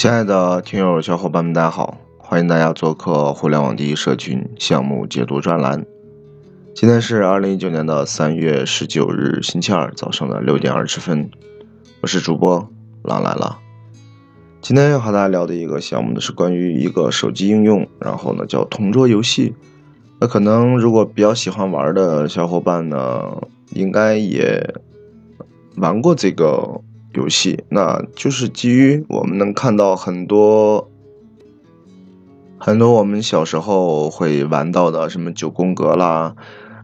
[0.00, 5.84] 亲爱的听友小伙伴们，大家好，欢迎大家做客互联网第一社群项目解读专栏。
[6.74, 11.30] 今天是二零一九年的三月十九日，星期二早上的六点二十分，
[12.00, 12.66] 我是主播
[13.02, 13.58] 狼来了。
[14.62, 19.54] 今天要和大家聊的一个项目呢，是关于一个手机应用，然后呢叫同桌游戏。
[20.18, 23.22] 那可能如果比较喜欢玩的小伙伴呢，
[23.74, 24.76] 应该也
[25.76, 26.80] 玩过这个。
[27.14, 30.88] 游戏，那就是基于我们能看到很多
[32.58, 36.36] 很多我们小时候会玩到的，什么九宫格啦，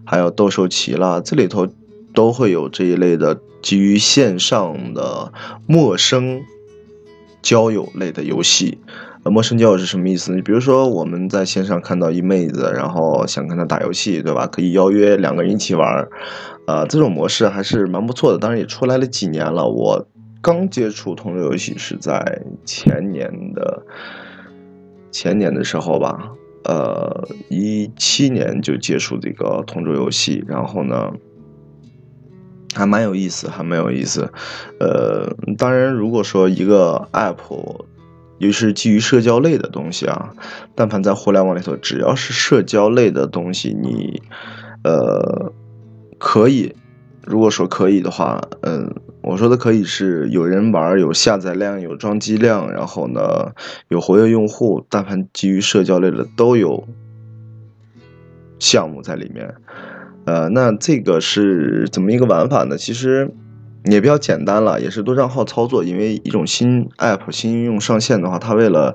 [0.05, 1.69] 还有斗兽棋啦，这里头
[2.15, 5.33] 都会有这一类的基于线上的
[5.67, 6.43] 陌生
[7.43, 8.79] 交友类的游戏。
[9.23, 10.33] 陌生交友是什么意思？
[10.33, 14.47] 你比如说我们在线上看到一妹子，然后想跟她打游戏，对吧？
[14.47, 16.09] 可以邀约两个人一起玩，
[16.67, 18.39] 呃，这种模式还是蛮不错的。
[18.39, 20.07] 当然也出来了几年了，我。
[20.47, 23.83] 刚接触同桌游戏是在前年的
[25.11, 26.31] 前年的时候吧，
[26.63, 31.13] 呃，一七年就接触这个同桌游戏，然后呢，
[32.77, 34.31] 还蛮有意思，还蛮有意思。
[34.79, 37.35] 呃，当然，如果说一个 app，
[38.39, 40.33] 尤其是基于社交类的东西啊，
[40.77, 44.23] 但凡在互联网里头，只要是社交类的东西，你
[44.85, 45.53] 呃
[46.19, 46.77] 可以，
[47.25, 48.95] 如果说可以的话，嗯。
[49.27, 53.51] 我说的可以是有人玩，有下载量，有装机量，然后呢
[53.89, 56.87] 有活跃用户，但凡基于社交类的都有
[58.61, 59.53] 项目在里面。
[60.27, 62.77] 呃，那这个是怎么一个玩法呢？
[62.77, 63.29] 其实
[63.87, 65.83] 也比较简单了，也是多账号操作。
[65.83, 68.95] 因为一种新 app 新应用上线的话，它为了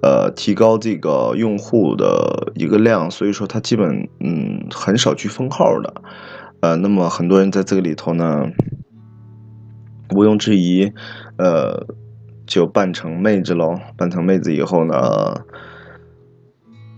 [0.00, 5.94] 呃提高这个用户的一个量，所以说它基本嗯很少去封号的。
[6.60, 8.50] 呃，那么很多人在这个里头呢。
[10.14, 10.92] 毋庸置疑，
[11.36, 11.86] 呃，
[12.46, 13.78] 就扮成妹子喽。
[13.96, 14.94] 扮成妹子以后呢，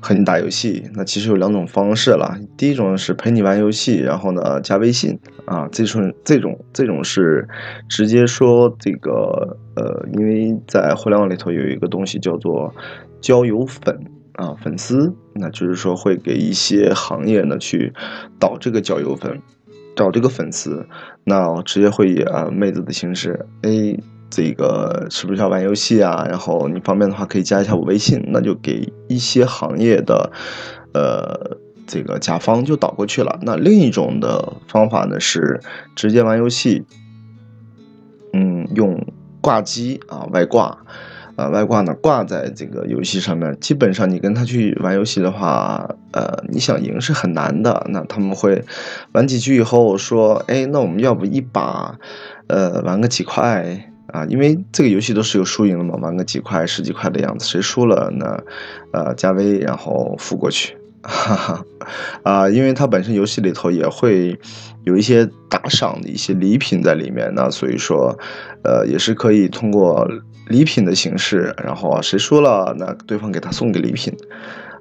[0.01, 0.85] 和你打游戏。
[0.95, 2.39] 那其实有两种方式了。
[2.57, 5.69] 第一种是陪你玩游戏，然后呢加微信啊。
[5.73, 7.49] 这种这种这种是
[7.89, 12.73] 直接说这个呃，因为在互联网里头有一个东西叫做
[13.21, 14.05] 交友粉
[14.35, 17.93] 啊，粉丝，那就是说会给一些行业呢去
[18.39, 19.41] 导这个交友粉。
[19.97, 20.87] 找这个粉丝，
[21.25, 23.97] 那我直接会以啊妹子的形式，哎，
[24.31, 26.25] 这个是不是要玩游戏啊？
[26.29, 30.33] 然后你方便的话可以加一下我微信，那就给一些行业的，
[30.95, 33.39] 呃，这个甲方就导过去了。
[33.43, 35.61] 那另一种的方法呢是
[35.97, 36.85] 直接玩游戏，
[38.33, 39.05] 嗯，用
[39.41, 40.79] 挂机啊外挂。
[41.41, 47.87] 呃，外挂呢挂在这个游戏上面，基本上你跟他去玩游戏的话，呃，你想赢是很难的。
[47.89, 48.63] 那他们会
[49.13, 51.99] 玩几局以后说，哎，那我们要不一把，
[52.49, 54.27] 呃，玩个几块啊？
[54.27, 58.39] 因为这个游戏都是有输赢的嘛，玩个几块、十几块的样子，谁输了呢？
[58.93, 60.77] 呃，加微然后付过去。
[61.03, 61.65] 哈哈，
[62.25, 64.39] 啊，因为它本身游戏里头也会
[64.85, 68.19] 有一些打赏的一些礼品在里面，那所以说，
[68.63, 70.07] 呃，也是可以通过
[70.51, 74.15] 礼品的形式，然后啊，谁输了，那对方给他送个礼品，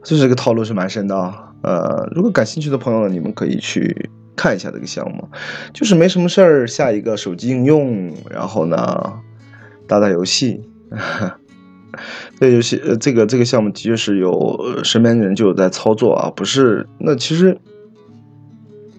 [0.03, 1.45] 就这个套路是蛮深的啊。
[1.61, 5.29] 呃，如果感兴趣的朋友，你们可以去看一下这个项目，
[5.73, 9.13] 就是没什么事儿，下一个手机应用，然后呢，
[9.87, 10.61] 打打游戏。
[12.39, 16.87] 这游戏呃，这个这个项目的确是有身边的人就有在操作啊，不是？
[16.99, 17.57] 那其实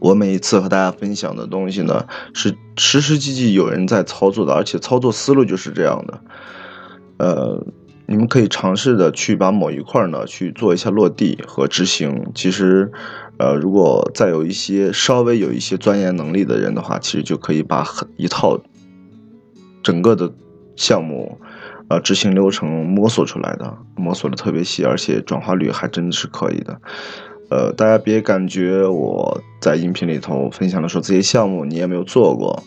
[0.01, 6.21] 我每一次和大家分享的东西呢，是实实际际有人在操作的，而且操作思路就是这样的。
[7.19, 7.65] 呃，
[8.07, 12.33] 你们可以尝试的去把某一块呢去做一下落地和执行。
[12.35, 12.91] 其实，
[13.37, 18.59] 呃，如果再有一些稍微有一些钻研能力的人的话，其实就可以把很一套
[19.83, 20.33] 整个的
[20.77, 21.39] 项目。
[21.89, 26.81] 呃，执行流程摸索出来的，摸索的特别细，而且转化率还真的是可以的。
[27.51, 32.63] 呃，大家别感觉我在音频里头分享的说这些项目你也没有做过，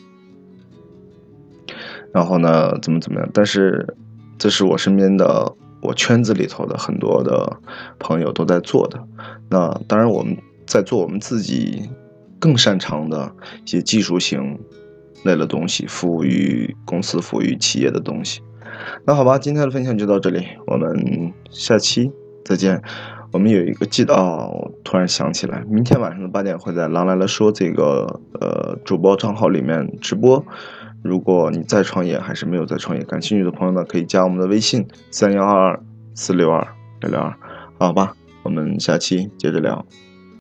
[2.14, 3.30] 然后呢，怎么怎么样？
[3.34, 3.96] 但是
[4.38, 7.58] 这是我身边的，我圈子里头的很多的
[7.98, 9.02] 朋友都在做的。
[9.50, 10.38] 那当然，我们
[10.68, 11.90] 在做我们自己
[12.38, 13.34] 更擅长的
[13.66, 14.60] 一些技术型
[15.24, 18.42] 类的东西，服务于公司、服务于企业的东西。
[19.06, 22.12] 那好吧，今天的分享就到这里，我们下期
[22.44, 22.82] 再见。
[23.34, 30.46] 我们有一个记得哦，突然想起来，明天晚上的八点会在“狼来了说”这个呃主播账号里面直播。
[31.02, 35.84] 如果你在创业还是没有在创业，感兴趣的朋友呢，可以加我们的微信三幺二二
[36.14, 36.66] 四六二
[37.02, 37.36] 六六二，
[37.80, 39.84] 好吧，我们下期接着聊。